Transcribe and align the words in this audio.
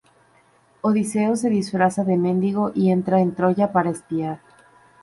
Odiseo 0.81 1.35
se 1.35 1.51
disfraza 1.51 2.03
de 2.03 2.17
mendigo 2.17 2.71
y 2.73 2.89
entra 2.89 3.21
en 3.21 3.35
Troya 3.35 3.71
para 3.71 3.91
espiar. 3.91 4.39